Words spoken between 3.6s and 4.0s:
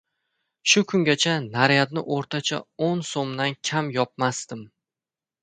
kam